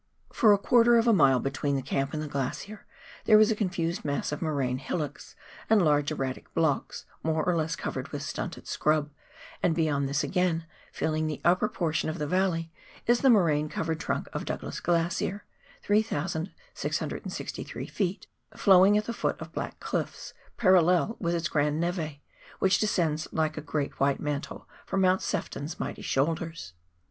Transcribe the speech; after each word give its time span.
For 0.33 0.51
a 0.51 0.57
quarter 0.57 0.97
of 0.97 1.05
a 1.07 1.13
mile 1.13 1.39
between 1.39 1.75
the 1.75 1.83
camp 1.83 2.11
and 2.11 2.23
the 2.23 2.27
glacier 2.27 2.87
there 3.25 3.37
was 3.37 3.51
a 3.51 3.55
confused 3.55 4.03
mass 4.03 4.31
of 4.31 4.41
moraine 4.41 4.79
hillocks 4.79 5.35
and 5.69 5.79
large 5.79 6.11
erratic 6.11 6.51
blocks, 6.55 7.05
more 7.21 7.45
or 7.45 7.55
less 7.55 7.75
covered 7.75 8.07
with 8.07 8.23
stunted 8.23 8.67
scrub; 8.67 9.11
and 9.61 9.75
beyond 9.75 10.09
this 10.09 10.23
again, 10.23 10.65
filling 10.91 11.27
the 11.27 11.39
upper 11.45 11.69
portion 11.69 12.09
of 12.09 12.17
the 12.17 12.25
valley, 12.25 12.71
is 13.05 13.21
the 13.21 13.29
moraine 13.29 13.69
covered 13.69 13.99
trunk 13.99 14.27
of 14.33 14.43
Douglas 14.43 14.79
Glacier 14.79 15.45
(3,663 15.83 17.87
ft.), 17.87 18.25
flowing 18.55 18.97
at 18.97 19.05
the 19.05 19.13
foot 19.13 19.39
of 19.39 19.53
black 19.53 19.79
cliffs, 19.79 20.33
parallel 20.57 21.15
with 21.19 21.35
its 21.35 21.47
grand 21.47 21.79
neve, 21.79 22.17
which 22.57 22.79
descends 22.79 23.27
like 23.31 23.55
a 23.55 23.61
great 23.61 23.99
white 23.99 24.19
mantle 24.19 24.67
from 24.83 25.01
Mount 25.01 25.21
Sefton's 25.21 25.79
mighty 25.79 26.01
shoulders. 26.01 26.73